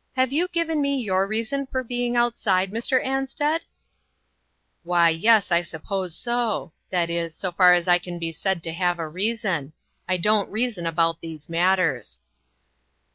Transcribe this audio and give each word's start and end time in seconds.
"Have 0.18 0.30
you 0.30 0.46
given 0.48 0.82
me 0.82 1.00
your 1.00 1.26
reason 1.26 1.66
for 1.66 1.82
be 1.82 2.04
ing 2.04 2.14
outside, 2.14 2.70
Mr. 2.70 3.02
Ansted?"" 3.02 3.60
Why, 4.84 5.08
yes, 5.08 5.50
I 5.50 5.62
suppose 5.62 6.14
so; 6.14 6.74
that 6.90 7.08
is, 7.08 7.34
so 7.34 7.50
far 7.50 7.72
as 7.72 7.88
I 7.88 7.96
can 7.96 8.18
be 8.18 8.30
said 8.30 8.62
to 8.64 8.72
have 8.74 8.98
a 8.98 9.08
reason. 9.08 9.72
I 10.06 10.18
don't 10.18 10.50
reason 10.50 10.86
about 10.86 11.22
these 11.22 11.48
matters." 11.48 12.20